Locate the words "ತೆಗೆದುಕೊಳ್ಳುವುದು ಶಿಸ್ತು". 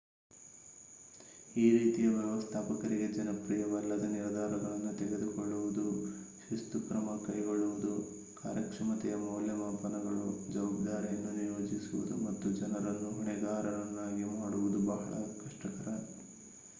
5.01-6.79